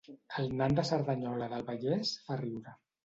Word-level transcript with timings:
El 0.43 0.47
nan 0.61 0.77
de 0.79 0.85
Cerdanyola 0.91 1.49
del 1.53 1.67
Vallès 1.69 2.15
fa 2.31 2.39
riure 2.41 2.79